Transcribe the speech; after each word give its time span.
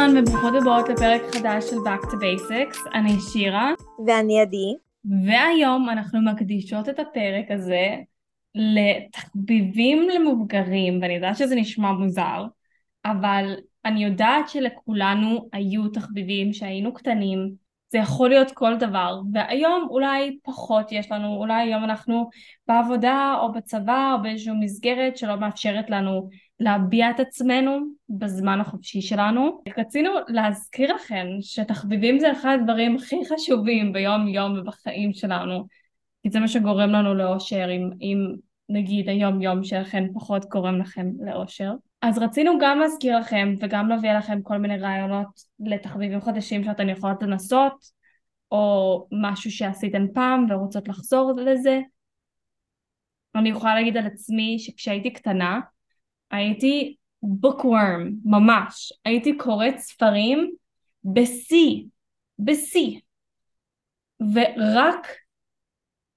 אהלן 0.00 0.16
וברוכות 0.18 0.54
הבאות 0.60 0.88
לפרק 0.88 1.22
חדש 1.34 1.64
של 1.64 1.76
Back 1.76 2.04
to 2.04 2.14
Basics, 2.14 2.90
אני 2.94 3.20
שירה. 3.32 3.72
ואני 4.06 4.40
עדי. 4.40 4.74
והיום 5.26 5.90
אנחנו 5.90 6.20
מקדישות 6.22 6.88
את 6.88 6.98
הפרק 6.98 7.50
הזה 7.50 7.96
לתחביבים 8.54 10.08
למבוגרים, 10.08 10.98
ואני 11.02 11.14
יודעת 11.14 11.36
שזה 11.36 11.54
נשמע 11.54 11.92
מוזר, 11.92 12.44
אבל 13.04 13.54
אני 13.84 14.04
יודעת 14.04 14.48
שלכולנו 14.48 15.48
היו 15.52 15.88
תחביבים 15.88 16.52
שהיינו 16.52 16.94
קטנים, 16.94 17.54
זה 17.92 17.98
יכול 17.98 18.28
להיות 18.28 18.50
כל 18.50 18.76
דבר, 18.76 19.20
והיום 19.32 19.86
אולי 19.90 20.38
פחות 20.42 20.92
יש 20.92 21.12
לנו, 21.12 21.36
אולי 21.36 21.62
היום 21.62 21.84
אנחנו 21.84 22.30
בעבודה 22.68 23.36
או 23.40 23.52
בצבא 23.52 24.14
או 24.14 24.22
באיזושהי 24.22 24.52
מסגרת 24.60 25.16
שלא 25.16 25.36
מאפשרת 25.36 25.90
לנו 25.90 26.28
להביע 26.60 27.10
את 27.10 27.20
עצמנו 27.20 27.78
בזמן 28.08 28.60
החופשי 28.60 29.02
שלנו. 29.02 29.62
רצינו 29.78 30.10
להזכיר 30.28 30.94
לכם 30.94 31.26
שתחביבים 31.40 32.18
זה 32.18 32.32
אחד 32.32 32.58
הדברים 32.60 32.96
הכי 32.96 33.16
חשובים 33.28 33.92
ביום 33.92 34.28
יום 34.28 34.58
ובחיים 34.58 35.12
שלנו, 35.12 35.66
כי 36.22 36.30
זה 36.30 36.40
מה 36.40 36.48
שגורם 36.48 36.90
לנו 36.90 37.14
לאושר, 37.14 37.66
אם, 37.70 37.90
אם 38.00 38.34
נגיד 38.68 39.08
היום 39.08 39.42
יום 39.42 39.64
שלכם 39.64 40.04
פחות 40.14 40.44
גורם 40.44 40.78
לכם 40.78 41.10
לאושר. 41.26 41.72
אז 42.02 42.18
רצינו 42.18 42.52
גם 42.60 42.78
להזכיר 42.78 43.18
לכם 43.18 43.54
וגם 43.60 43.88
להביא 43.88 44.12
לכם 44.12 44.42
כל 44.42 44.58
מיני 44.58 44.78
רעיונות 44.78 45.26
לתחביבים 45.60 46.20
חדשים 46.20 46.64
שאתן 46.64 46.88
יכולות 46.88 47.22
לנסות, 47.22 48.00
או 48.52 49.06
משהו 49.12 49.50
שעשיתן 49.50 50.06
פעם 50.14 50.46
ורוצות 50.50 50.88
לחזור 50.88 51.32
לזה. 51.36 51.80
אני 53.34 53.48
יכולה 53.48 53.74
להגיד 53.74 53.96
על 53.96 54.06
עצמי 54.06 54.58
שכשהייתי 54.58 55.12
קטנה, 55.12 55.60
הייתי 56.30 56.96
bookworm, 57.24 58.10
ממש. 58.24 58.92
הייתי 59.04 59.36
קוראת 59.36 59.78
ספרים 59.78 60.54
בשיא, 61.04 61.84
בשיא. 62.38 63.00
ורק 64.34 65.06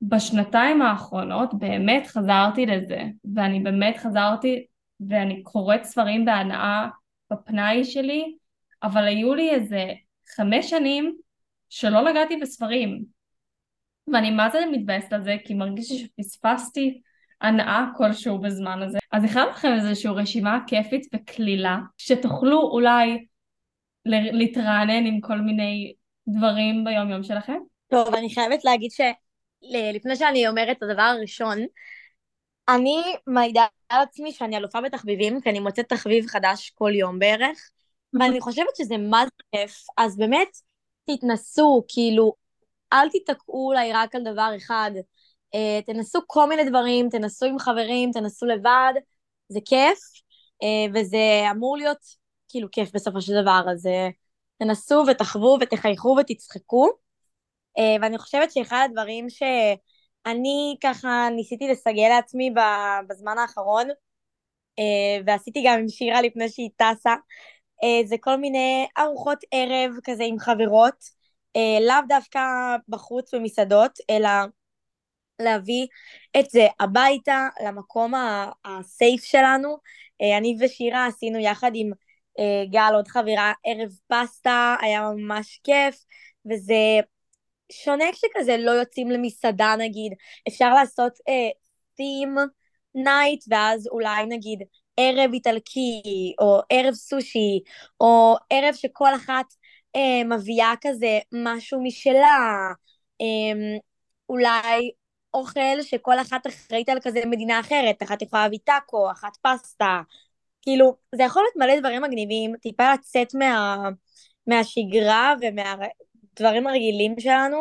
בשנתיים 0.02 0.82
האחרונות 0.82 1.54
באמת 1.54 2.08
חזרתי 2.08 2.66
לזה, 2.66 3.02
ואני 3.36 3.60
באמת 3.60 3.98
חזרתי 3.98 4.66
ואני 5.10 5.44
קוראת 5.44 5.84
ספרים 5.84 6.26
בהנאה 6.26 6.88
בפנאי 7.32 7.84
שלי, 7.84 8.36
אבל 8.84 9.04
היו 9.04 9.34
לי 9.34 9.50
איזה 9.50 9.86
חמש 10.36 10.70
שנים 10.70 11.18
שלא 11.70 12.12
נגעתי 12.12 12.38
בספרים. 12.38 13.04
ואני 14.14 14.32
מה 14.32 14.50
זה 14.50 14.60
מתבאסת 14.72 15.14
על 15.14 15.24
זה, 15.24 15.36
כי 15.46 15.54
מרגיש 15.54 15.92
לי 15.92 15.98
שפספסתי 15.98 17.02
הנאה 17.44 17.86
כלשהו 17.98 18.40
בזמן 18.40 18.82
הזה. 18.82 19.00
אז 19.12 19.24
הכנו 19.24 19.50
לכם 19.50 19.74
איזושהי 19.74 20.12
רשימה 20.16 20.60
כיפית 20.68 21.08
וקלילה, 21.16 21.78
שתוכלו 21.98 22.62
אולי 22.62 23.26
להתרענן 24.06 25.06
עם 25.06 25.22
כל 25.22 25.38
מיני 25.38 25.94
דברים 26.28 26.84
ביום 26.84 27.10
יום 27.10 27.24
שלכם. 27.24 27.58
טוב, 27.88 28.16
אני 28.16 28.34
חייבת 28.34 28.66
להגיד 28.66 28.92
שלפני 28.92 30.16
שאני 30.16 30.48
אומרת 30.48 30.78
את 30.78 30.84
הדבר 30.84 31.02
הראשון, 31.02 31.58
אני 32.70 33.02
מעידה 33.28 33.66
על 33.90 34.02
עצמי 34.02 34.32
שאני 34.32 34.58
אלופה 34.58 34.82
בתחביבים, 34.82 35.42
כי 35.42 35.50
אני 35.50 35.60
מוצאת 35.60 35.90
תחביב 35.90 36.26
חדש 36.28 36.70
כל 36.70 36.92
יום 36.96 37.20
בערך, 37.20 37.70
ואני 38.20 38.42
חושבת 38.42 38.76
שזה 38.78 38.98
מה 38.98 39.24
זה 39.26 39.44
כיף, 39.52 39.86
אז 39.98 40.18
באמת 40.18 40.58
תתנסו, 41.06 41.84
כאילו, 41.88 42.34
אל 42.94 43.10
תיתקעו 43.10 43.68
אולי 43.68 43.94
רק 43.94 44.16
על 44.16 44.24
דבר 44.24 44.52
אחד, 44.58 44.92
תנסו 45.86 46.20
כל 46.28 46.50
מיני 46.50 46.70
דברים, 46.70 47.10
תנסו 47.10 47.46
עם 47.46 47.60
חברים, 47.60 48.12
תנסו 48.12 48.46
לבד, 48.46 48.94
זה 49.50 49.60
כיף, 49.66 50.00
אה, 50.64 50.92
וזה 50.94 51.44
אמור 51.52 51.78
להיות 51.78 51.98
כאילו 52.50 52.68
כיף 52.72 52.92
בסופו 52.96 53.22
של 53.22 53.42
דבר, 53.42 53.62
אז 53.72 53.88
אה, 53.88 54.10
תנסו 54.60 55.04
ותחוו 55.08 55.58
ותחייכו 55.62 56.16
ותצחקו, 56.20 56.90
אה, 57.78 57.96
ואני 58.02 58.18
חושבת 58.18 58.52
שאחד 58.52 58.88
הדברים 58.90 59.30
ש... 59.30 59.44
אני 60.26 60.76
ככה 60.84 61.28
ניסיתי 61.36 61.68
לסגל 61.68 62.08
לעצמי 62.10 62.54
בזמן 63.10 63.38
האחרון, 63.38 63.88
אה, 64.80 65.22
ועשיתי 65.26 65.64
גם 65.66 65.80
עם 65.80 65.90
שירה 65.90 66.22
לפני 66.22 66.50
שהיא 66.50 66.70
טסה, 66.76 67.16
אה, 67.84 68.02
זה 68.06 68.16
כל 68.20 68.36
מיני 68.38 68.88
ארוחות 68.98 69.38
ערב 69.52 69.92
כזה 70.04 70.24
עם 70.24 70.40
חברות, 70.40 70.96
אה, 71.56 71.78
לאו 71.88 72.08
דווקא 72.08 72.40
בחוץ 72.90 73.34
במסעדות, 73.34 73.92
אלא 74.10 74.30
להביא 75.40 75.88
את 76.40 76.50
זה 76.50 76.68
הביתה, 76.80 77.48
למקום 77.66 78.14
הסייף 78.66 79.24
שלנו. 79.24 79.78
אני 80.40 80.58
ושירה 80.60 81.06
עשינו 81.08 81.40
יחד 81.40 81.72
עם 81.74 81.92
גל, 82.72 82.92
עוד 82.96 83.08
חברה, 83.08 83.54
ערב 83.66 83.90
פסטה, 84.08 84.76
היה 84.82 85.02
ממש 85.16 85.60
כיף, 85.64 85.96
וזה 86.52 87.00
שונה 87.72 88.06
כשכזה 88.12 88.58
לא 88.58 88.72
יוצאים 88.72 89.12
למסעדה 89.12 89.76
נגיד, 89.80 90.14
אפשר 90.48 90.74
לעשות 90.74 91.14
אה, 91.28 91.50
theme 92.00 92.40
night 92.98 93.46
ואז 93.50 93.88
אולי 93.88 94.26
נגיד 94.26 94.60
ערב 94.98 95.34
איטלקי 95.34 96.02
או 96.42 96.60
ערב 96.70 96.94
סושי 96.94 97.60
או 98.02 98.36
ערב 98.50 98.74
שכל 98.74 99.16
אחת 99.16 99.46
אה, 99.96 100.24
מביאה 100.38 100.74
כזה 100.82 101.20
משהו 101.34 101.84
משלה, 101.84 102.68
אה, 103.22 103.78
אולי 104.30 104.92
אוכל 105.34 105.82
שכל 105.82 106.20
אחת 106.20 106.48
אחראית 106.48 106.90
על 106.90 106.98
כזה 107.02 107.22
מדינה 107.26 107.60
אחרת, 107.60 108.04
אחת 108.04 108.22
יכולה 108.22 108.44
להביא 108.44 108.60
טאקו, 108.64 109.12
אחת 109.12 109.38
פסטה, 109.42 110.02
כאילו 110.62 110.96
זה 111.16 111.24
יכול 111.24 111.44
להיות 111.44 111.56
מלא 111.56 111.80
דברים 111.80 112.02
מגניבים, 112.02 112.56
טיפה 112.62 112.94
לצאת 112.94 113.34
מה, 113.34 113.78
מהשגרה 114.48 115.34
ומה... 115.42 115.76
הדברים 116.34 116.68
הרגילים 116.68 117.20
שלנו, 117.20 117.58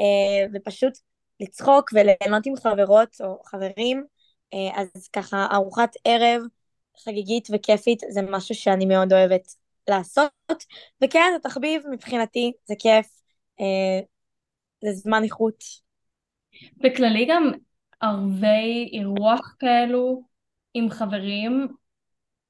אה, 0.00 0.46
ופשוט 0.54 0.92
לצחוק 1.40 1.90
וליהנות 1.92 2.46
עם 2.46 2.56
חברות 2.56 3.16
או 3.24 3.42
חברים, 3.44 4.04
אה, 4.54 4.82
אז 4.82 5.08
ככה 5.12 5.46
ארוחת 5.52 5.90
ערב 6.04 6.42
חגיגית 7.04 7.48
וכיפית 7.52 8.02
זה 8.08 8.20
משהו 8.22 8.54
שאני 8.54 8.86
מאוד 8.86 9.12
אוהבת 9.12 9.54
לעשות, 9.88 10.30
וכן, 11.04 11.32
זה 11.32 11.38
תחביב 11.48 11.82
מבחינתי, 11.90 12.52
זה 12.64 12.74
כיף, 12.78 13.06
אה, 13.60 14.00
זה 14.84 14.92
זמן 14.92 15.24
איכות. 15.24 15.81
בכללי 16.76 17.26
גם 17.28 17.50
ערבי 18.00 18.90
אירוח 18.92 19.56
כאלו 19.58 20.22
עם 20.74 20.90
חברים, 20.90 21.68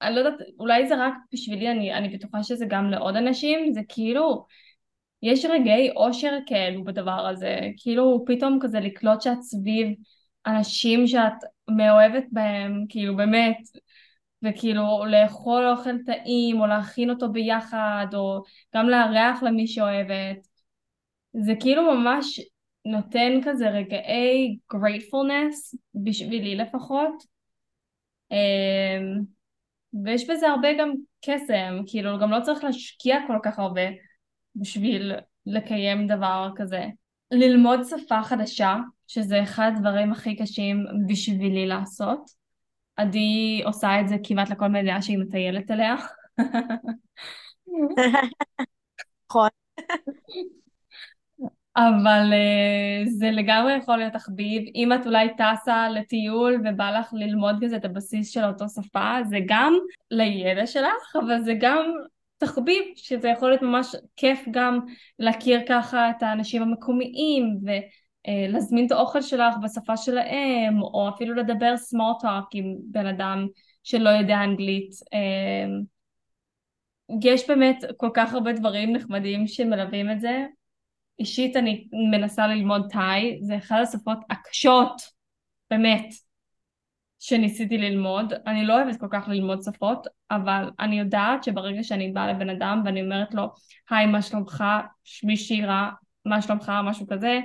אני 0.03 0.15
לא 0.15 0.21
יודעת, 0.21 0.41
אולי 0.59 0.89
זה 0.89 0.95
רק 1.07 1.15
בשבילי, 1.33 1.71
אני, 1.71 1.95
אני 1.95 2.17
בטוחה 2.17 2.43
שזה 2.43 2.67
גם 2.69 2.91
לעוד 2.91 3.17
אנשים, 3.17 3.73
זה 3.73 3.81
כאילו 3.89 4.47
יש 5.23 5.45
רגעי 5.45 5.91
אושר 5.91 6.39
כאלו 6.47 6.85
בדבר 6.85 7.27
הזה, 7.27 7.59
כאילו 7.77 8.25
פתאום 8.27 8.59
כזה 8.63 8.81
לקלוט 8.81 9.23
שאת 9.23 9.43
סביב 9.43 9.89
אנשים 10.47 11.07
שאת 11.07 11.33
מאוהבת 11.69 12.25
בהם, 12.33 12.85
כאילו 12.89 13.17
באמת, 13.17 13.59
וכאילו 14.43 15.05
לאכול 15.07 15.69
אוכל 15.69 16.03
טעים 16.07 16.61
או 16.61 16.67
להכין 16.67 17.11
אותו 17.11 17.33
ביחד 17.33 18.07
או 18.15 18.43
גם 18.75 18.89
לארח 18.89 19.43
למי 19.43 19.67
שאוהבת, 19.67 20.49
זה 21.33 21.53
כאילו 21.61 21.95
ממש 21.95 22.41
נותן 22.85 23.41
כזה 23.45 23.69
רגעי 23.69 24.59
gratefulness, 24.75 25.77
בשבילי 25.95 26.57
לפחות, 26.57 27.23
אמ, 28.31 29.21
ויש 30.05 30.31
בזה 30.31 30.49
הרבה 30.49 30.69
גם 30.79 30.93
קסם, 31.25 31.83
כאילו 31.87 32.19
גם 32.19 32.31
לא 32.31 32.41
צריך 32.43 32.65
להשקיע 32.65 33.17
כל 33.27 33.39
כך 33.43 33.59
הרבה 33.59 33.83
בשביל 34.57 35.13
לקיים 35.47 36.07
דבר 36.07 36.51
כזה. 36.57 36.87
ללמוד 37.31 37.81
שפה 37.85 38.23
חדשה, 38.23 38.77
שזה 39.07 39.43
אחד 39.43 39.73
הדברים 39.77 40.13
הכי 40.13 40.37
קשים 40.37 40.87
בשבילי 41.09 41.67
לעשות. 41.67 42.31
עדי 42.97 43.63
עושה 43.65 44.01
את 44.01 44.09
זה 44.09 44.17
כמעט 44.25 44.51
לכל 44.51 44.69
מדינה 44.69 45.03
שהיא 45.03 45.19
מטיילת 45.19 45.71
אליה. 45.71 45.95
נכון. 49.31 49.49
אבל 51.77 52.33
uh, 52.33 53.11
זה 53.11 53.31
לגמרי 53.31 53.73
יכול 53.73 53.97
להיות 53.97 54.13
תחביב. 54.13 54.63
אם 54.75 54.93
את 54.93 55.07
אולי 55.07 55.29
טסה 55.37 55.89
לטיול 55.89 56.63
ובא 56.65 56.99
לך 56.99 57.11
ללמוד 57.13 57.57
כזה 57.63 57.77
את 57.77 57.85
הבסיס 57.85 58.31
של 58.31 58.45
אותו 58.45 58.69
שפה, 58.69 59.17
זה 59.25 59.39
גם 59.47 59.75
לידע 60.11 60.67
שלך, 60.67 61.17
אבל 61.21 61.41
זה 61.43 61.55
גם 61.61 61.85
תחביב, 62.39 62.83
שזה 62.97 63.29
יכול 63.29 63.49
להיות 63.49 63.63
ממש 63.63 63.97
כיף 64.17 64.45
גם 64.51 64.79
להכיר 65.19 65.61
ככה 65.69 66.11
את 66.11 66.23
האנשים 66.23 66.63
המקומיים 66.63 67.59
ולהזמין 67.63 68.87
את 68.87 68.93
האוכל 68.93 69.23
שלך 69.23 69.55
בשפה 69.63 69.97
שלהם, 69.97 70.83
או 70.83 71.09
אפילו 71.09 71.35
לדבר 71.35 71.75
talk 72.23 72.47
עם 72.55 72.77
בן 72.85 73.07
אדם 73.07 73.47
שלא 73.83 74.09
יודע 74.09 74.45
אנגלית. 74.45 74.91
אמ, 75.13 75.83
יש 77.23 77.49
באמת 77.49 77.85
כל 77.97 78.11
כך 78.15 78.35
הרבה 78.35 78.53
דברים 78.53 78.93
נחמדים 78.93 79.47
שמלווים 79.47 80.11
את 80.11 80.21
זה. 80.21 80.47
אישית 81.23 81.57
אני 81.57 81.89
מנסה 82.11 82.47
ללמוד 82.47 82.87
תאי, 82.91 83.39
זה 83.43 83.57
אחת 83.57 83.77
השפות 83.83 84.19
הקשות, 84.31 85.03
באמת, 85.71 86.07
שניסיתי 87.19 87.79
ללמוד. 87.79 88.33
אני 88.47 88.65
לא 88.65 88.75
אוהבת 88.75 89.01
כל 89.01 89.07
כך 89.13 89.29
ללמוד 89.29 89.63
שפות, 89.63 90.07
אבל 90.31 90.71
אני 90.81 90.99
יודעת 90.99 91.45
שברגע 91.45 91.83
שאני 91.83 92.13
באה 92.13 92.33
לבן 92.33 92.51
אדם 92.51 92.83
ואני 92.85 93.03
אומרת 93.03 93.35
לו, 93.35 93.43
היי, 93.91 94.07
מה 94.07 94.23
שלומך? 94.23 94.65
שמי 95.05 95.37
שירה, 95.37 95.91
מה 96.25 96.43
שלומך? 96.43 96.73
משהו 96.85 97.07
כזה, 97.07 97.41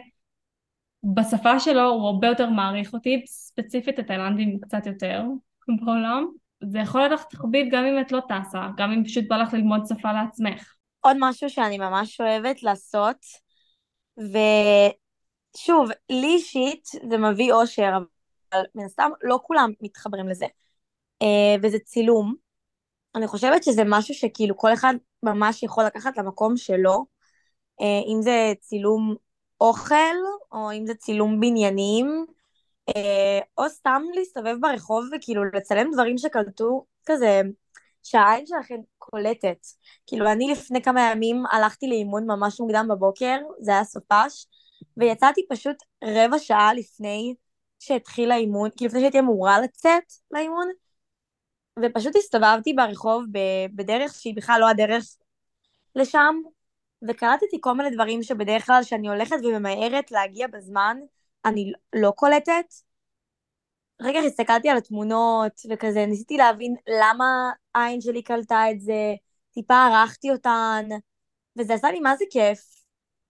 בשפה 1.04 1.60
שלו 1.60 1.90
הוא 1.90 2.08
הרבה 2.08 2.28
יותר 2.28 2.50
מעריך 2.50 2.94
אותי, 2.94 3.24
ספציפית 3.28 4.00
התאילנדים 4.00 4.60
קצת 4.60 4.86
יותר 4.86 5.24
בעולם. 5.86 6.26
זה 6.64 6.80
יכול 6.80 7.02
להיות 7.02 7.12
לך 7.12 7.24
תחביב 7.24 7.68
גם 7.72 7.86
אם 7.86 8.00
את 8.02 8.12
לא 8.12 8.22
טסה, 8.30 8.68
גם 8.78 8.92
אם 8.92 9.04
פשוט 9.04 9.26
בא 9.28 9.38
לך 9.38 9.54
ללמוד 9.54 9.82
שפה 9.88 10.14
לעצמך. 10.14 10.74
עוד 11.02 11.18
משהו 11.20 11.50
שאני 11.50 11.78
ממש 11.78 12.22
אוהבת 12.22 12.64
לעשות, 12.64 13.18
ושוב, 14.18 15.90
לי 16.10 16.28
אישית 16.28 16.88
זה 17.10 17.18
מביא 17.18 17.54
אושר, 17.54 17.92
אבל 17.98 18.66
מן 18.76 18.86
הסתם 18.86 19.10
לא 19.24 19.40
כולם 19.44 19.72
מתחברים 19.82 20.30
לזה. 20.30 20.46
אה, 21.22 21.56
וזה 21.64 21.80
צילום. 21.80 22.36
אני 23.16 23.28
חושבת 23.28 23.64
שזה 23.64 23.82
משהו 23.86 24.14
שכאילו 24.16 24.58
כל 24.58 24.74
אחד 24.74 24.94
ממש 25.24 25.64
יכול 25.64 25.84
לקחת 25.84 26.18
למקום 26.18 26.58
שלו, 26.58 27.06
אה, 27.82 28.02
אם 28.14 28.22
זה 28.22 28.54
צילום 28.62 29.16
אוכל, 29.62 30.16
או 30.52 30.72
אם 30.72 30.86
זה 30.86 30.96
צילום 30.96 31.40
בניינים, 31.40 32.26
אה, 32.90 33.40
או 33.58 33.70
סתם 33.70 34.02
להסתובב 34.16 34.56
ברחוב 34.62 35.06
וכאילו 35.16 35.46
לצלם 35.46 35.92
דברים 35.94 36.18
שקלטו 36.18 36.86
כזה, 37.06 37.42
שהעין 38.08 38.46
שלכם 38.46 38.76
קולטת. 38.98 39.58
כאילו 40.08 40.32
אני 40.32 40.52
לפני 40.52 40.82
כמה 40.82 41.12
ימים 41.12 41.44
הלכתי 41.52 41.88
לאימון 41.88 42.26
ממש 42.28 42.60
מוקדם 42.60 42.88
בבוקר, 42.90 43.38
זה 43.60 43.72
היה 43.72 43.84
סופש, 43.84 44.48
ויצאתי 44.98 45.42
פשוט 45.50 45.76
רבע 46.04 46.40
שעה 46.40 46.74
לפני 46.74 47.36
שהתחיל 47.80 48.32
האימון, 48.32 48.70
כאילו 48.78 48.88
לפני 48.88 49.00
שהייתי 49.00 49.20
אמורה 49.20 49.62
לצאת 49.62 50.04
לאימון, 50.32 50.68
ופשוט 51.84 52.16
הסתובבתי 52.16 52.74
ברחוב 52.74 53.24
בדרך 53.76 54.14
שהיא 54.14 54.36
בכלל 54.36 54.58
לא 54.62 54.70
הדרך 54.70 55.06
לשם, 55.96 56.36
וקלטתי 57.08 57.58
כל 57.62 57.74
מיני 57.74 57.90
דברים 57.90 58.24
שבדרך 58.24 58.66
כלל 58.66 58.82
כשאני 58.84 59.10
הולכת 59.10 59.36
וממהרת 59.44 60.12
להגיע 60.12 60.48
בזמן, 60.48 60.98
אני 61.46 61.72
לא 61.96 62.12
קולטת. 62.12 62.87
רגע 64.02 64.20
הסתכלתי 64.20 64.70
על 64.70 64.78
התמונות, 64.78 65.52
וכזה 65.70 66.06
ניסיתי 66.06 66.38
להבין 66.38 66.76
למה 67.02 67.52
העין 67.76 68.02
שלי 68.02 68.24
קלטה 68.24 68.72
את 68.72 68.82
זה, 68.82 69.16
טיפה 69.54 69.76
ערכתי 69.86 70.32
אותן, 70.32 70.86
וזה 71.60 71.74
עשה 71.74 71.92
לי 71.92 72.00
מה 72.00 72.16
זה 72.16 72.26
כיף. 72.30 72.78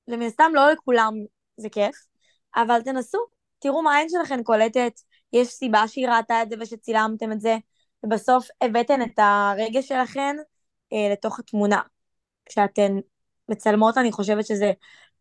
ומן 0.07 0.25
הסתם 0.25 0.51
לא 0.53 0.71
לכולם 0.71 1.13
זה 1.57 1.69
כיף, 1.69 1.95
אבל 2.55 2.81
תנסו, 2.81 3.17
תראו 3.59 3.81
מה 3.81 3.95
העין 3.95 4.09
שלכם 4.09 4.43
קולטת, 4.43 4.91
יש 5.33 5.47
סיבה 5.47 5.87
שהיא 5.87 6.07
ראתה 6.07 6.43
את 6.43 6.49
זה 6.49 6.55
ושצילמתם 6.59 7.31
את 7.31 7.41
זה, 7.41 7.57
ובסוף 8.03 8.47
הבאתן 8.61 9.01
את 9.01 9.19
הרגש 9.19 9.87
שלכם 9.87 10.35
אה, 10.93 11.09
לתוך 11.11 11.39
התמונה. 11.39 11.81
כשאתן 12.45 12.91
מצלמות, 13.49 13.97
אני 13.97 14.11
חושבת 14.11 14.45
שזה 14.45 14.71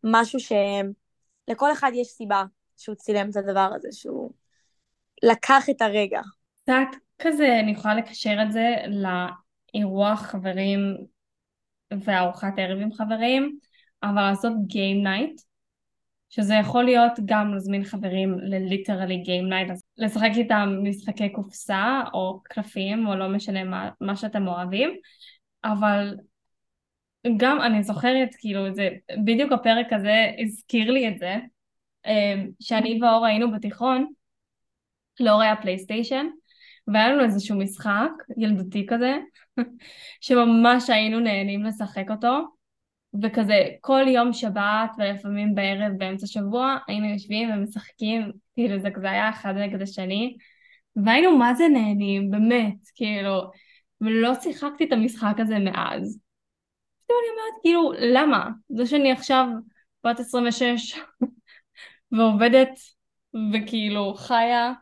משהו 0.03 0.39
שלכל 0.39 1.71
אחד 1.71 1.91
יש 1.93 2.07
סיבה 2.07 2.43
שהוא 2.77 2.95
צילם 2.95 3.29
את 3.29 3.35
הדבר 3.35 3.69
הזה, 3.75 3.87
שהוא 3.91 4.31
לקח 5.23 5.69
את 5.69 5.81
הרגע. 5.81 6.21
קצת 6.63 6.99
כזה, 7.19 7.59
אני 7.59 7.71
יכולה 7.71 7.95
לקשר 7.95 8.37
את 8.43 8.51
זה 8.51 8.75
לאירוח 9.73 10.21
חברים 10.21 10.79
וארוחת 11.91 12.53
ערב 12.57 12.79
עם 12.79 12.93
חברים, 12.93 13.59
אבל 14.03 14.21
לעשות 14.21 14.53
Game 14.53 15.05
Night, 15.05 15.43
שזה 16.29 16.53
יכול 16.53 16.83
להיות 16.83 17.11
גם 17.25 17.53
להזמין 17.53 17.83
חברים 17.83 18.39
לליטרלי 18.39 19.23
Game 19.25 19.51
Night, 19.51 19.81
לשחק 19.97 20.31
איתם 20.35 20.69
משחקי 20.83 21.29
קופסה 21.29 22.01
או 22.13 22.39
קלפים 22.43 23.07
או 23.07 23.15
לא 23.15 23.29
משנה 23.29 23.63
מה, 23.63 23.89
מה 24.01 24.15
שאתם 24.15 24.47
אוהבים, 24.47 24.89
אבל 25.63 26.15
גם 27.37 27.61
אני 27.61 27.83
זוכרת, 27.83 28.29
כאילו, 28.39 28.73
זה, 28.73 28.89
בדיוק 29.25 29.51
הפרק 29.51 29.93
הזה 29.93 30.31
הזכיר 30.39 30.91
לי 30.91 31.07
את 31.07 31.19
זה, 31.19 31.35
אמ, 32.05 32.49
שאני 32.59 32.99
ואור 33.01 33.25
היינו 33.25 33.51
בתיכון, 33.51 34.07
לאור 35.19 35.41
היה 35.41 35.55
פלייסטיישן, 35.55 36.25
והיה 36.87 37.09
לנו 37.09 37.23
איזשהו 37.23 37.57
משחק 37.57 38.11
ילדותי 38.37 38.85
כזה, 38.89 39.17
שממש 40.21 40.89
היינו 40.89 41.19
נהנים 41.19 41.63
לשחק 41.63 42.05
אותו, 42.09 42.57
וכזה 43.23 43.63
כל 43.81 44.05
יום 44.07 44.33
שבת 44.33 44.91
ולפעמים 44.97 45.55
בערב 45.55 45.93
באמצע 45.97 46.27
שבוע 46.27 46.77
היינו 46.87 47.07
יושבים 47.07 47.49
ומשחקים, 47.49 48.31
כאילו 48.55 48.79
זה 48.79 48.89
כזה 48.91 49.11
היה 49.11 49.29
אחד 49.29 49.53
נגד 49.55 49.81
השני, 49.81 50.37
והיינו 51.05 51.37
מה 51.37 51.53
זה 51.53 51.67
נהנים, 51.67 52.31
באמת, 52.31 52.75
כאילו, 52.95 53.51
ולא 54.01 54.35
שיחקתי 54.35 54.83
את 54.83 54.91
המשחק 54.91 55.35
הזה 55.39 55.59
מאז. 55.59 56.19
פתאום 57.05 57.19
אני 57.21 57.29
אומרת, 57.29 57.61
כאילו, 57.61 57.93
למה? 58.13 58.49
זה 58.69 58.85
שאני 58.85 59.11
עכשיו 59.11 59.47
בת 60.03 60.19
26 60.19 60.99
ועובדת 62.11 62.79
וכאילו 63.53 64.13
חיה, 64.13 64.73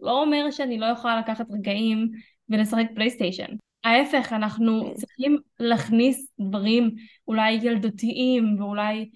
לא 0.00 0.22
אומר 0.22 0.50
שאני 0.50 0.78
לא 0.78 0.86
יכולה 0.86 1.20
לקחת 1.20 1.46
רגעים 1.50 2.10
ולשחק 2.48 2.84
פלייסטיישן. 2.94 3.56
ההפך, 3.84 4.32
אנחנו 4.32 4.94
צריכים 4.94 5.36
להכניס 5.60 6.32
דברים 6.40 6.94
אולי 7.28 7.52
ילדותיים 7.52 8.56
ואולי 8.60 9.10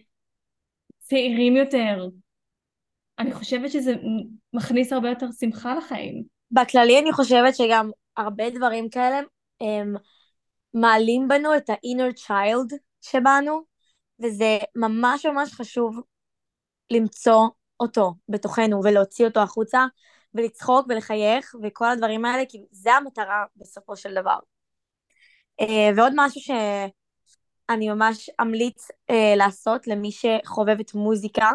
צעירים 0.99 1.57
יותר. 1.57 2.09
אני 3.19 3.33
חושבת 3.33 3.71
שזה 3.71 3.95
מכניס 4.53 4.93
הרבה 4.93 5.09
יותר 5.09 5.27
שמחה 5.41 5.75
לחיים. 5.75 6.23
בכללי 6.51 6.99
אני 6.99 7.13
חושבת 7.13 7.57
שגם 7.57 7.91
הרבה 8.17 8.51
דברים 8.51 8.89
כאלה 8.89 9.21
הם 9.61 9.95
מעלים 10.75 11.29
בנו 11.29 11.57
את 11.57 11.71
ה-inner 11.71 12.27
child 12.27 12.75
שבנו, 13.01 13.63
וזה 14.21 14.59
ממש 14.77 15.27
ממש 15.27 15.53
חשוב 15.53 16.01
למצוא 16.91 17.49
אותו 17.81 18.15
בתוכנו 18.29 18.81
ולהוציא 18.85 19.27
אותו 19.27 19.41
החוצה 19.41 19.87
ולצחוק 20.35 20.87
ולחייך 20.89 21.55
וכל 21.63 21.91
הדברים 21.91 22.25
האלה, 22.25 22.43
כי 22.49 22.59
זה 22.71 22.95
המטרה 22.95 23.45
בסופו 23.57 23.97
של 23.97 24.15
דבר. 24.15 24.39
Uh, 25.63 25.65
ועוד 25.97 26.13
משהו 26.17 26.41
שאני 26.41 27.89
ממש 27.89 28.31
אמליץ 28.41 28.91
uh, 28.91 29.15
לעשות 29.37 29.87
למי 29.87 30.11
שחובבת 30.13 30.95
מוזיקה, 30.95 31.51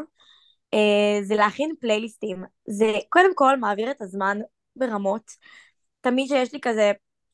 uh, 0.76 1.24
זה 1.24 1.36
להכין 1.36 1.74
פלייליסטים. 1.80 2.44
זה 2.70 2.92
קודם 3.10 3.36
כל 3.36 3.58
מעביר 3.58 3.92
את 3.92 4.02
הזמן 4.02 4.38
ברמות. 4.76 5.32
תמיד 6.02 6.28
שיש 6.28 6.54
לי 6.54 6.60
כזה 6.62 6.92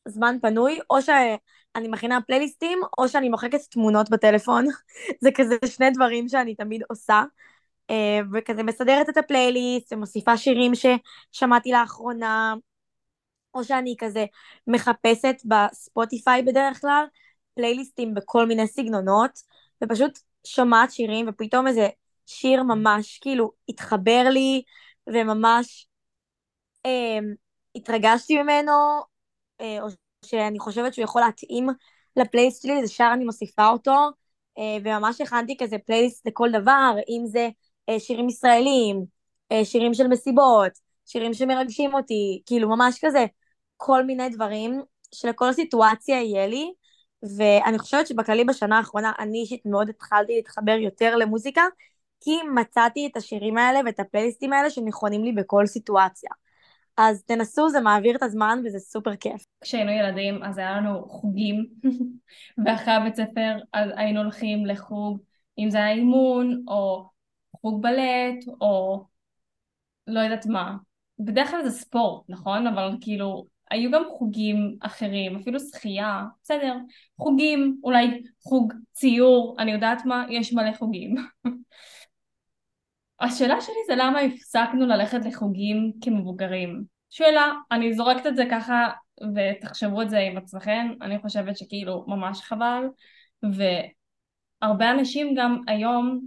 זמן 0.08 0.36
פנוי, 0.42 0.78
או 0.90 1.02
שאני 1.02 1.88
מכינה 1.88 2.18
פלייליסטים, 2.26 2.80
או 2.98 3.08
שאני 3.08 3.28
מוחקת 3.28 3.60
תמונות 3.70 4.10
בטלפון. 4.10 4.66
זה 5.22 5.30
כזה 5.34 5.56
שני 5.66 5.90
דברים 5.90 6.28
שאני 6.28 6.54
תמיד 6.54 6.82
עושה. 6.90 7.22
אה, 7.90 8.20
וכזה 8.32 8.62
מסדרת 8.62 9.08
את 9.08 9.16
הפלייליסט, 9.16 9.92
ומוסיפה 9.92 10.36
שירים 10.36 10.72
ששמעתי 10.74 11.72
לאחרונה, 11.72 12.54
או 13.54 13.64
שאני 13.64 13.94
כזה 13.98 14.24
מחפשת 14.66 15.36
בספוטיפיי 15.44 16.42
בדרך 16.42 16.80
כלל, 16.80 17.04
פלייליסטים 17.54 18.14
בכל 18.14 18.46
מיני 18.46 18.66
סגנונות, 18.66 19.30
ופשוט 19.84 20.18
שומעת 20.46 20.90
שירים, 20.90 21.26
ופתאום 21.28 21.66
איזה 21.66 21.88
שיר 22.26 22.62
ממש 22.62 23.18
כאילו 23.18 23.52
התחבר 23.68 24.24
לי, 24.30 24.62
וממש 25.06 25.86
אה, 26.86 27.18
התרגשתי 27.74 28.42
ממנו, 28.42 28.72
אה, 29.60 29.82
או 29.82 29.86
שאני 30.24 30.58
חושבת 30.58 30.94
שהוא 30.94 31.04
יכול 31.04 31.22
להתאים 31.22 31.68
לפלייסט 32.16 32.62
שלי, 32.62 32.86
זה 32.86 32.92
שר 32.92 33.10
אני 33.14 33.24
מוסיפה 33.24 33.68
אותו, 33.68 33.96
אה, 34.58 34.76
וממש 34.84 35.20
הכנתי 35.20 35.56
כזה 35.60 35.76
פלייסט 35.86 36.26
לכל 36.26 36.48
דבר, 36.52 36.94
אם 37.08 37.22
זה 37.26 37.48
שירים 37.98 38.28
ישראלים, 38.28 39.04
שירים 39.64 39.94
של 39.94 40.08
מסיבות, 40.08 40.72
שירים 41.06 41.34
שמרגשים 41.34 41.94
אותי, 41.94 42.42
כאילו 42.46 42.68
ממש 42.68 42.98
כזה 43.04 43.26
כל 43.76 44.04
מיני 44.04 44.28
דברים 44.28 44.82
שלכל 45.14 45.52
סיטואציה 45.52 46.22
יהיה 46.22 46.46
לי, 46.46 46.72
ואני 47.36 47.78
חושבת 47.78 48.06
שבכללי 48.06 48.44
בשנה 48.44 48.76
האחרונה 48.78 49.12
אני 49.18 49.38
אישית 49.38 49.62
מאוד 49.66 49.88
התחלתי 49.88 50.32
להתחבר 50.36 50.72
יותר 50.72 51.16
למוזיקה, 51.16 51.62
כי 52.20 52.30
מצאתי 52.54 53.06
את 53.06 53.16
השירים 53.16 53.58
האלה 53.58 53.80
ואת 53.86 54.00
הפלייליסטים 54.00 54.52
האלה 54.52 54.70
שנכונים 54.70 55.24
לי 55.24 55.32
בכל 55.32 55.66
סיטואציה. 55.66 56.30
אז 56.96 57.22
תנסו, 57.24 57.68
זה 57.68 57.80
מעביר 57.80 58.16
את 58.16 58.22
הזמן 58.22 58.62
וזה 58.64 58.78
סופר 58.78 59.16
כיף. 59.16 59.44
כשהיינו 59.60 59.90
ילדים 59.90 60.42
אז 60.42 60.58
היה 60.58 60.76
לנו 60.76 61.08
חוגים, 61.08 61.66
ואחרי 62.66 62.94
הבית 62.94 63.14
ספר 63.14 63.56
אז 63.72 63.90
היינו 63.96 64.20
הולכים 64.20 64.66
לחוג, 64.66 65.20
אם 65.58 65.70
זה 65.70 65.78
היה 65.78 65.92
אימון, 65.92 66.64
או 66.68 67.10
חוג 67.60 67.82
בלט, 67.82 68.44
או 68.60 69.04
לא 70.06 70.20
יודעת 70.20 70.46
מה. 70.46 70.76
בדרך 71.18 71.50
כלל 71.50 71.64
זה 71.64 71.70
ספורט, 71.70 72.24
נכון? 72.28 72.66
אבל 72.66 72.96
כאילו, 73.00 73.46
היו 73.70 73.90
גם 73.90 74.02
חוגים 74.18 74.76
אחרים, 74.80 75.36
אפילו 75.36 75.60
שחייה, 75.60 76.24
בסדר, 76.42 76.76
חוגים, 77.18 77.80
אולי 77.84 78.22
חוג 78.42 78.72
ציור, 78.92 79.56
אני 79.58 79.72
יודעת 79.72 80.04
מה, 80.04 80.24
יש 80.30 80.52
מלא 80.52 80.72
חוגים. 80.72 81.14
השאלה 83.20 83.60
שלי 83.60 83.74
זה 83.86 83.94
למה 83.96 84.20
הפסקנו 84.20 84.86
ללכת 84.86 85.24
לחוגים 85.24 85.92
כמבוגרים. 86.00 86.84
שאלה, 87.10 87.52
אני 87.72 87.94
זורקת 87.94 88.26
את 88.26 88.36
זה 88.36 88.44
ככה 88.50 88.88
ותחשבו 89.34 90.02
את 90.02 90.10
זה 90.10 90.18
עם 90.18 90.36
עצמכם, 90.36 90.88
אני 91.02 91.18
חושבת 91.18 91.56
שכאילו 91.56 92.04
ממש 92.08 92.40
חבל, 92.40 92.84
והרבה 94.62 94.90
אנשים 94.90 95.34
גם 95.36 95.60
היום, 95.66 96.20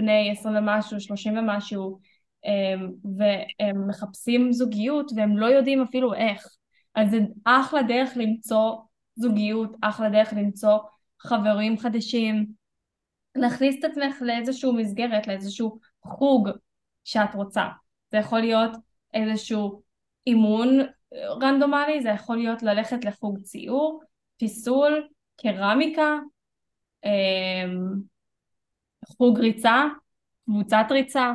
בני 0.00 0.30
עשרים 0.30 0.56
ומשהו, 0.56 1.00
שלושים 1.00 1.38
ומשהו, 1.38 2.00
והם 3.04 3.88
מחפשים 3.88 4.52
זוגיות 4.52 5.12
והם 5.16 5.38
לא 5.38 5.46
יודעים 5.46 5.82
אפילו 5.82 6.14
איך. 6.14 6.46
אז 6.94 7.10
זה 7.10 7.18
אחלה 7.44 7.82
דרך 7.82 8.10
למצוא 8.16 8.76
זוגיות, 9.14 9.76
אחלה 9.80 10.08
דרך 10.10 10.32
למצוא 10.32 10.78
חברים 11.20 11.78
חדשים, 11.78 12.46
להכניס 13.34 13.76
את 13.78 13.84
עצמך 13.84 14.16
לאיזשהו 14.20 14.72
מסגרת, 14.72 15.26
לאיזשהו 15.26 15.78
חוג 16.04 16.48
שאת 17.04 17.34
רוצה. 17.34 17.64
זה 18.12 18.18
יכול 18.18 18.40
להיות 18.40 18.70
איזשהו 19.14 19.82
אימון 20.26 20.78
רנדומלי, 21.42 22.02
זה 22.02 22.08
יכול 22.08 22.36
להיות 22.36 22.62
ללכת 22.62 23.04
לחוג 23.04 23.38
ציור, 23.42 24.02
פיסול, 24.36 25.08
קרמיקה, 25.42 26.18
אמ, 27.04 28.10
חוג 29.06 29.38
ריצה, 29.38 29.84
קבוצת 30.44 30.84
ריצה. 30.90 31.32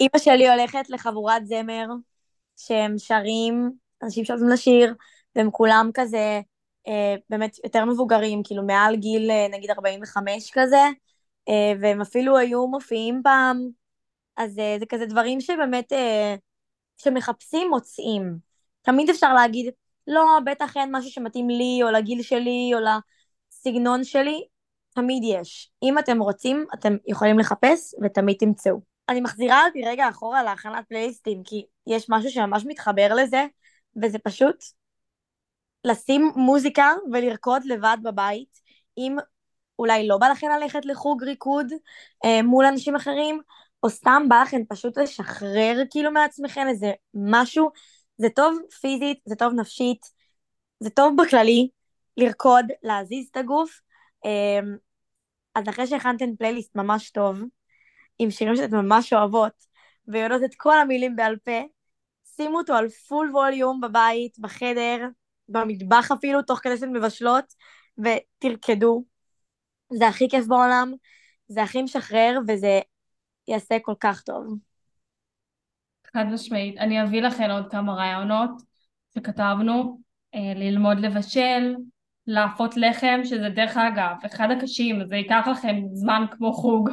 אימא 0.00 0.18
שלי 0.18 0.48
הולכת 0.50 0.90
לחבורת 0.90 1.46
זמר, 1.46 1.86
שהם 2.56 2.98
שרים, 2.98 3.70
אנשים 4.02 4.24
שאוהבים 4.24 4.48
לשיר, 4.48 4.94
והם 5.36 5.50
כולם 5.50 5.90
כזה 5.94 6.40
אה, 6.88 7.14
באמת 7.30 7.56
יותר 7.64 7.84
מבוגרים, 7.84 8.42
כאילו 8.44 8.62
מעל 8.62 8.96
גיל 8.96 9.30
אה, 9.30 9.46
נגיד 9.50 9.70
45 9.70 10.50
כזה, 10.54 10.82
אה, 11.48 11.72
והם 11.80 12.00
אפילו 12.00 12.38
היו 12.38 12.66
מופיעים 12.66 13.20
פעם, 13.24 13.68
אז 14.36 14.58
אה, 14.58 14.76
זה 14.78 14.86
כזה 14.86 15.06
דברים 15.06 15.40
שבאמת, 15.40 15.92
אה, 15.92 16.34
שמחפשים 17.02 17.68
מוצאים. 17.70 18.38
תמיד 18.82 19.10
אפשר 19.10 19.34
להגיד, 19.34 19.74
לא, 20.06 20.24
בטח 20.46 20.76
אין 20.76 20.96
משהו 20.96 21.10
שמתאים 21.10 21.48
לי, 21.48 21.80
או 21.82 21.90
לגיל 21.90 22.22
שלי, 22.22 22.70
או 22.74 22.78
לסגנון 22.80 24.04
שלי, 24.04 24.44
תמיד 24.94 25.22
יש. 25.26 25.70
אם 25.82 25.98
אתם 25.98 26.20
רוצים, 26.20 26.66
אתם 26.74 26.96
יכולים 27.06 27.38
לחפש, 27.38 27.94
ותמיד 28.02 28.36
תמצאו. 28.36 28.80
אני 29.08 29.20
מחזירה 29.20 29.66
אותי 29.66 29.82
רגע 29.86 30.08
אחורה 30.08 30.42
להכנת 30.42 30.88
פלייליסטים, 30.88 31.42
כי 31.44 31.66
יש 31.86 32.06
משהו 32.08 32.30
שממש 32.30 32.62
מתחבר 32.66 33.14
לזה, 33.14 33.46
וזה 34.02 34.18
פשוט 34.18 34.64
לשים 35.84 36.32
מוזיקה 36.36 36.92
ולרקוד 37.12 37.64
לבד 37.64 37.96
בבית, 38.02 38.60
אם 38.98 39.16
אולי 39.78 40.08
לא 40.08 40.18
בא 40.18 40.28
לכם 40.28 40.46
ללכת 40.60 40.84
לחוג 40.84 41.24
ריקוד 41.24 41.72
אה, 42.24 42.42
מול 42.42 42.64
אנשים 42.64 42.96
אחרים, 42.96 43.40
או 43.82 43.90
סתם 43.90 44.22
בא 44.28 44.42
לכם 44.42 44.60
פשוט 44.68 44.98
לשחרר 44.98 45.82
כאילו 45.90 46.10
מעצמכם 46.10 46.66
איזה 46.68 46.92
משהו, 47.14 47.70
זה 48.18 48.28
טוב 48.28 48.58
פיזית, 48.80 49.18
זה 49.24 49.34
טוב 49.36 49.52
נפשית, 49.52 50.06
זה 50.80 50.90
טוב 50.90 51.14
בכללי, 51.22 51.68
לרקוד, 52.16 52.66
להזיז 52.82 53.28
את 53.30 53.36
הגוף. 53.36 53.80
אה, 54.24 54.60
אז 55.54 55.68
אחרי 55.68 55.86
שהכנתם 55.86 56.36
פלייליסט 56.38 56.76
ממש 56.76 57.10
טוב, 57.10 57.42
עם 58.18 58.30
שירים 58.30 58.56
שאתם 58.56 58.76
ממש 58.76 59.12
אוהבות, 59.12 59.66
ויודעות 60.08 60.42
את 60.44 60.54
כל 60.56 60.78
המילים 60.78 61.16
בעל 61.16 61.36
פה, 61.44 61.60
שימו 62.24 62.58
אותו 62.58 62.74
על 62.74 62.88
פול 62.88 63.30
ווליום 63.32 63.80
בבית, 63.80 64.38
בחדר, 64.38 65.06
במטבח 65.48 66.12
אפילו, 66.12 66.42
תוך 66.42 66.58
כדי 66.58 66.76
שאתן 66.76 66.92
מבשלות, 66.92 67.44
ותרקדו. 67.98 69.04
זה 69.92 70.08
הכי 70.08 70.28
כיף 70.28 70.46
בעולם, 70.46 70.92
זה 71.48 71.62
הכי 71.62 71.82
משחרר, 71.82 72.38
וזה 72.48 72.80
יעשה 73.48 73.78
כל 73.82 73.94
כך 74.00 74.22
טוב. 74.22 74.58
חד 76.12 76.24
משמעית. 76.32 76.78
אני 76.78 77.02
אביא 77.02 77.22
לכם 77.22 77.50
עוד 77.50 77.70
כמה 77.70 77.94
רעיונות 77.94 78.50
שכתבנו, 79.14 80.00
אה, 80.34 80.54
ללמוד 80.54 80.98
לבשל, 80.98 81.74
לאפות 82.26 82.76
לחם, 82.76 83.20
שזה 83.24 83.48
דרך 83.48 83.76
אגב, 83.76 84.16
אחד 84.26 84.48
הקשים, 84.50 85.06
זה 85.08 85.16
ייקח 85.16 85.48
לכם 85.50 85.76
זמן 85.92 86.24
כמו 86.30 86.52
חוג. 86.52 86.90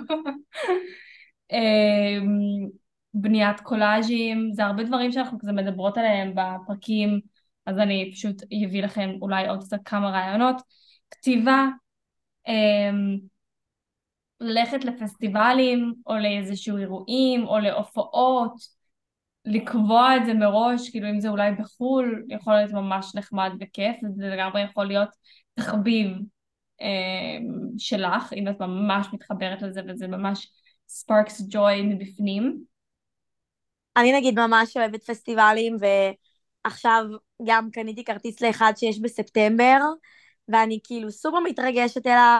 אמ, 1.52 2.70
בניית 3.14 3.60
קולאז'ים, 3.60 4.50
זה 4.54 4.66
הרבה 4.66 4.84
דברים 4.84 5.12
שאנחנו 5.12 5.40
כזה 5.40 5.52
מדברות 5.52 5.98
עליהם 5.98 6.34
בפרקים, 6.36 7.20
אז 7.66 7.78
אני 7.78 8.12
פשוט 8.14 8.42
אביא 8.44 8.84
לכם 8.84 9.10
אולי 9.22 9.48
עוד 9.48 9.64
קצת 9.64 9.80
כמה 9.86 10.10
רעיונות. 10.10 10.62
כתיבה, 11.12 11.66
אמ, 12.48 13.18
ללכת 14.40 14.86
לפסטיבלים 14.86 15.94
או 16.08 16.18
לאיזשהו 16.18 16.78
אירועים 16.78 17.48
או 17.48 17.60
להופעות, 17.60 18.54
לקבוע 19.46 20.18
את 20.18 20.26
זה 20.26 20.34
מראש, 20.34 20.90
כאילו 20.90 21.10
אם 21.10 21.20
זה 21.20 21.30
אולי 21.30 21.52
בחו"ל, 21.52 22.26
יכול 22.30 22.54
להיות 22.54 22.72
ממש 22.72 23.16
נחמד 23.16 23.52
וכיף, 23.60 23.96
זה 24.16 24.26
לגמרי 24.26 24.62
יכול 24.62 24.86
להיות 24.86 25.10
תחביב 25.54 26.08
אה, 26.82 27.38
שלך, 27.78 28.34
אם 28.34 28.48
את 28.48 28.60
ממש 28.60 29.08
מתחברת 29.14 29.62
לזה 29.62 29.82
וזה 29.88 30.08
ממש 30.08 30.52
ספארקס 30.88 31.42
ג'וי 31.50 31.82
מבפנים. 31.82 32.64
אני 33.98 34.18
נגיד 34.18 34.40
ממש 34.40 34.78
אוהבת 34.78 35.04
פסטיבלים, 35.04 35.78
ועכשיו 36.66 37.04
גם 37.46 37.70
קניתי 37.72 38.04
כרטיס 38.04 38.42
לאחד 38.42 38.74
שיש 38.76 39.00
בספטמבר, 39.02 39.80
ואני 40.48 40.80
כאילו 40.84 41.12
סופר 41.12 41.40
מתרגשת 41.40 42.08
אליו, 42.08 42.40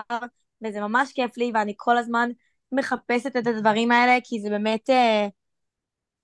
וזה 0.64 0.80
ממש 0.80 1.12
כיף 1.12 1.36
לי, 1.36 1.50
ואני 1.54 1.74
כל 1.76 1.98
הזמן 1.98 2.30
מחפשת 2.72 3.36
את 3.36 3.46
הדברים 3.46 3.90
האלה, 3.92 4.18
כי 4.24 4.40
זה 4.40 4.50
באמת 4.50 4.90
אה, 4.90 5.28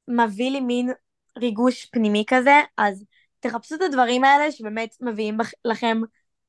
מביא 0.08 0.50
לי 0.50 0.60
מין 0.60 0.90
ריגוש 1.38 1.86
פנימי 1.86 2.24
כזה, 2.28 2.60
אז 2.76 3.04
תחפשו 3.40 3.74
את 3.74 3.80
הדברים 3.80 4.24
האלה 4.24 4.52
שבאמת 4.52 4.96
מביאים 5.00 5.38
לכם 5.64 6.00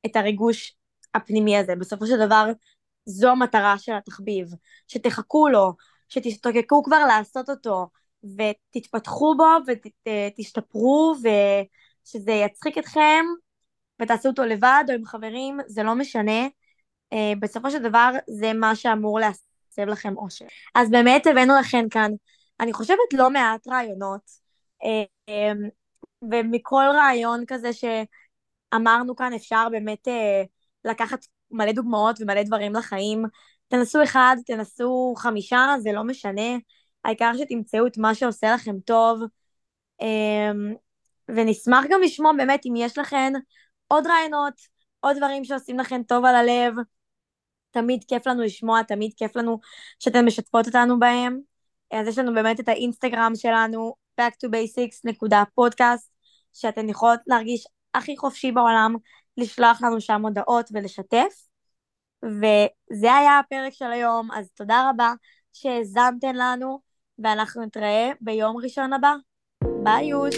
את 0.06 0.16
הריגוש 0.16 0.76
הפנימי 1.14 1.56
הזה. 1.56 1.76
בסופו 1.76 2.06
של 2.06 2.26
דבר, 2.26 2.50
זו 3.04 3.30
המטרה 3.30 3.78
של 3.78 3.92
התחביב, 3.92 4.48
שתחכו 4.88 5.48
לו, 5.48 5.72
שתשתוקקו 6.08 6.82
כבר 6.82 7.04
לעשות 7.06 7.50
אותו, 7.50 7.88
ותתפתחו 8.24 9.34
בו 9.36 9.72
ותשתפרו, 10.06 11.14
ושזה 11.18 12.32
יצחיק 12.32 12.78
אתכם, 12.78 13.24
ותעשו 14.02 14.28
אותו 14.28 14.44
לבד 14.44 14.84
או 14.88 14.94
עם 14.94 15.04
חברים, 15.04 15.58
זה 15.66 15.82
לא 15.82 15.94
משנה. 15.94 16.48
אה, 17.12 17.32
בסופו 17.40 17.70
של 17.70 17.82
דבר 17.82 18.12
זה 18.28 18.52
מה 18.52 18.76
שאמור 18.76 19.20
להסב 19.20 19.88
לכם 19.88 20.16
אושר. 20.16 20.44
אז 20.74 20.90
באמת 20.90 21.26
הבאנו 21.26 21.54
לכם 21.60 21.84
כאן, 21.90 22.12
אני 22.60 22.72
חושבת 22.72 23.12
לא 23.12 23.30
מעט 23.30 23.68
רעיונות, 23.68 24.30
אה, 24.84 25.04
אה, 25.28 25.52
ומכל 26.30 26.84
רעיון 26.94 27.44
כזה 27.46 27.70
שאמרנו 27.72 29.16
כאן 29.16 29.32
אפשר 29.32 29.68
באמת 29.70 30.08
לקחת 30.84 31.26
מלא 31.50 31.72
דוגמאות 31.72 32.20
ומלא 32.20 32.42
דברים 32.42 32.74
לחיים. 32.74 33.24
תנסו 33.68 34.02
אחד, 34.02 34.36
תנסו 34.46 35.14
חמישה, 35.16 35.74
זה 35.80 35.92
לא 35.92 36.04
משנה. 36.04 36.56
העיקר 37.04 37.32
שתמצאו 37.38 37.86
את 37.86 37.98
מה 37.98 38.14
שעושה 38.14 38.54
לכם 38.54 38.80
טוב. 38.80 39.20
אמ, 40.00 40.74
ונשמח 41.28 41.84
גם 41.90 42.00
לשמוע 42.02 42.32
באמת 42.36 42.60
אם 42.66 42.74
יש 42.76 42.98
לכם 42.98 43.32
עוד 43.88 44.06
רעיונות, 44.06 44.54
עוד 45.00 45.16
דברים 45.16 45.44
שעושים 45.44 45.78
לכם 45.78 46.02
טוב 46.02 46.24
על 46.24 46.34
הלב. 46.34 46.74
תמיד 47.70 48.04
כיף 48.08 48.26
לנו 48.26 48.42
לשמוע, 48.42 48.82
תמיד 48.82 49.12
כיף 49.16 49.36
לנו 49.36 49.60
שאתן 49.98 50.24
משתפות 50.24 50.66
אותנו 50.66 50.98
בהם. 50.98 51.49
אז 51.92 52.08
יש 52.08 52.18
לנו 52.18 52.34
באמת 52.34 52.60
את 52.60 52.68
האינסטגרם 52.68 53.32
שלנו, 53.34 53.94
back 54.20 54.32
to 54.44 54.48
basics.podcast, 54.48 56.10
שאתן 56.52 56.88
יכולות 56.88 57.20
להרגיש 57.26 57.66
הכי 57.94 58.16
חופשי 58.16 58.52
בעולם, 58.52 58.96
לשלוח 59.36 59.82
לנו 59.82 60.00
שם 60.00 60.26
הודעות 60.26 60.70
ולשתף. 60.72 61.34
וזה 62.24 63.14
היה 63.14 63.38
הפרק 63.38 63.72
של 63.72 63.92
היום, 63.92 64.28
אז 64.32 64.50
תודה 64.50 64.90
רבה 64.90 65.12
שהאזנתן 65.52 66.36
לנו, 66.36 66.80
ואנחנו 67.18 67.64
נתראה 67.64 68.10
ביום 68.20 68.56
ראשון 68.56 68.92
הבא. 68.92 69.14
ביי 69.82 70.06
יוש! 70.06 70.36